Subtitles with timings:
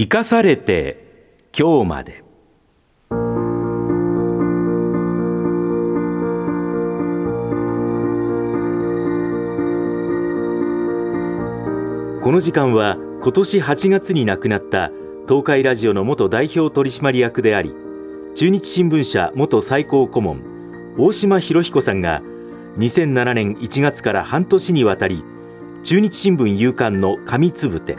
[0.00, 2.22] 生かされて今日まで。
[12.22, 14.92] この時間は今年8月に亡くなった
[15.26, 17.74] 東海ラジオの元代表取締役であり
[18.36, 22.22] 中日新聞社元最高顧問大島博彦さんが
[22.76, 25.24] 2007年1月から半年にわたり
[25.82, 27.98] 中日新聞夕刊の紙つぶて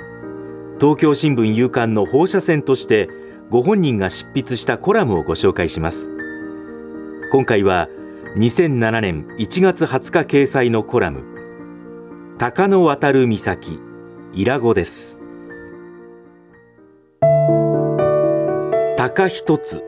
[0.80, 3.10] 東京新聞夕刊の放射線として
[3.50, 6.10] ご本人が執筆したコラムをご紹介します。
[7.34, 7.90] 今回は
[8.38, 11.26] 2007年1月20日掲載のコラム。
[12.38, 13.78] 鷹の渡る岬
[14.32, 15.20] 伊良子です。
[18.96, 19.84] 鷹一つ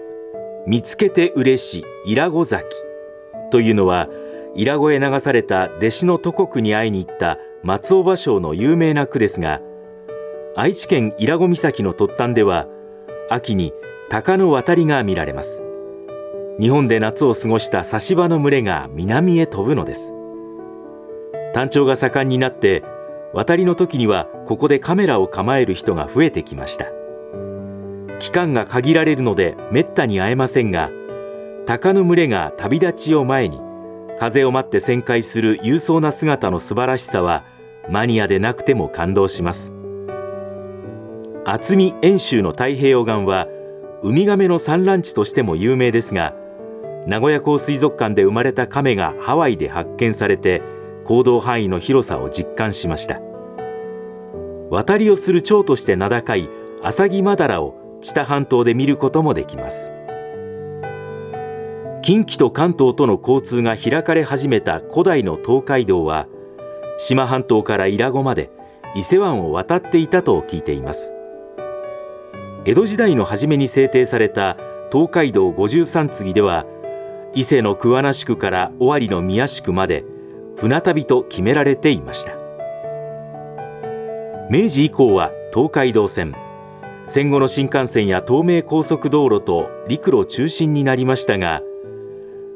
[0.68, 2.66] 見つけて嬉しい伊良子崎。
[3.50, 4.10] というのは
[4.56, 9.62] 伊良子へ流された弟子の祖国に会いに行った松尾芭蕉の有名な句ですが
[10.54, 12.68] 愛知県伊良子岬の突端では
[13.30, 13.74] 秋に
[14.10, 15.64] 鷹の渡りが見られます。
[16.60, 20.14] 日本で夏を過ごした差し場の群れが南へ飛ぶのです。
[21.54, 22.84] 単調が盛んになって
[23.34, 26.88] 渡りの時にはここでカメラを構える人が増えてきました。
[28.20, 30.92] 期間が限られるのでめったに会えませんが
[31.66, 33.62] 鷹の群れが旅立ちを前に
[34.20, 37.46] 風を待って旋回する勇壮な姿の素晴らしさは
[37.90, 39.74] マニアでなくても感動します。
[41.44, 43.48] 厚見遠州の太平洋岸は
[44.04, 46.36] ウミガメの産卵地としても有名ですが
[47.08, 50.62] 名古屋港水族館で生まれたカメがハワイで発見されて
[51.04, 53.20] 行動範囲の広さを実感しました。
[54.70, 56.48] 渡りをする蝶として名高い
[56.84, 59.90] アサギマダラを知多半島で見ることもできます。
[62.04, 66.28] 近畿と関東との交通が開かれ始めた古代の東海道は
[67.00, 68.52] 志摩半島から伊良湖まで
[68.96, 71.14] 伊勢湾を渡っていたと聞いています。
[72.64, 74.56] 江戸時代の初めに制定された
[74.92, 76.66] 東海道五十三次では
[77.34, 80.04] 伊勢の桑名宿から尾張の宮宿まで
[80.58, 82.42] 船旅と決められていました。
[84.52, 86.36] 明治以降は東海道線
[87.08, 91.62] 戦後の新幹線や東名高速道路と陸路中心になりましたが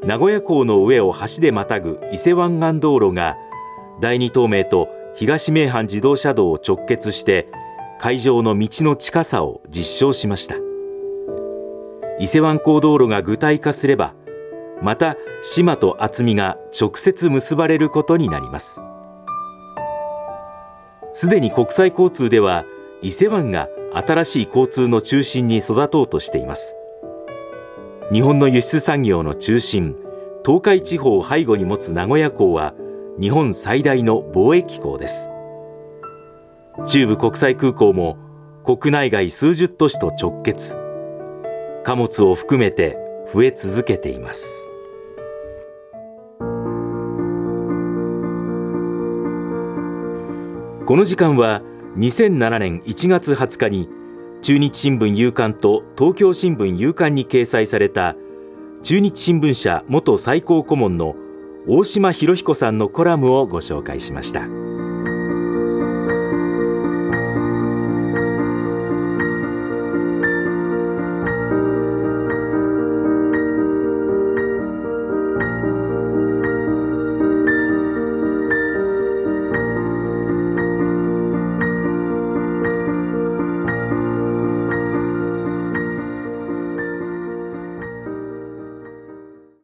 [0.04, 3.38] 名古屋港の上を橋でまたぐ伊勢湾岸道路が
[4.02, 7.48] 第二東名と東名阪自動車道を直結して
[8.00, 10.56] 海上の道の近さを実証しました。
[12.20, 14.14] 伊勢湾港道路が具体化すれば
[14.82, 18.82] また島と厚みが直接結ばれることになります。
[21.14, 22.66] すでに国際交通では
[23.02, 26.76] 伊勢湾が新しい交通の中心に育とうとしています。
[28.12, 29.96] 日本の輸出産業の中心
[30.46, 32.74] 東海地方を背後に持つ名古屋港は
[33.20, 35.30] 日本最大の貿易港です。
[36.88, 38.18] 中部国際空港も
[38.66, 40.76] 国内外数十都市と直結
[41.86, 42.98] 貨物を含めて
[43.34, 44.68] 増え続けています
[50.86, 51.62] この時間は
[51.98, 53.90] 2007年1月20日に
[54.42, 58.16] 中日新聞夕刊と東京新聞夕刊に掲載された
[58.84, 61.16] 中日新聞社元最高顧問の
[61.68, 64.75] 大島博彦さんのコラムをご紹介しました。